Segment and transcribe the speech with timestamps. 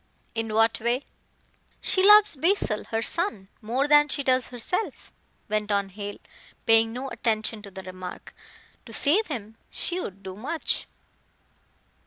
[0.33, 1.05] "In what way?"
[1.79, 5.11] "She loves Basil, her son, more than she does herself,"
[5.47, 6.17] went on Hale,
[6.65, 8.33] paying no attention to the remark.
[8.87, 10.87] "To save him she would do much."